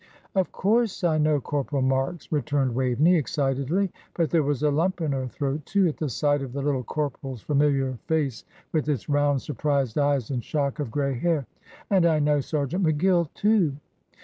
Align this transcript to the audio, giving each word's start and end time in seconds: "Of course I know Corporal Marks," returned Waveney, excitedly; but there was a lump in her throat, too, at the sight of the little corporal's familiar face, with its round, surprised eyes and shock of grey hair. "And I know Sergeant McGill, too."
"Of 0.33 0.51
course 0.51 1.03
I 1.03 1.19
know 1.19 1.39
Corporal 1.39 1.83
Marks," 1.83 2.31
returned 2.31 2.73
Waveney, 2.73 3.17
excitedly; 3.17 3.91
but 4.15 4.31
there 4.31 4.41
was 4.41 4.63
a 4.63 4.71
lump 4.71 4.99
in 4.99 5.11
her 5.11 5.27
throat, 5.27 5.63
too, 5.63 5.87
at 5.87 5.97
the 5.97 6.09
sight 6.09 6.41
of 6.41 6.53
the 6.53 6.61
little 6.63 6.81
corporal's 6.83 7.43
familiar 7.43 7.99
face, 8.07 8.43
with 8.71 8.89
its 8.89 9.09
round, 9.09 9.43
surprised 9.43 9.99
eyes 9.99 10.31
and 10.31 10.43
shock 10.43 10.79
of 10.79 10.89
grey 10.89 11.13
hair. 11.13 11.45
"And 11.91 12.07
I 12.07 12.17
know 12.17 12.39
Sergeant 12.39 12.83
McGill, 12.83 13.29
too." 13.35 13.75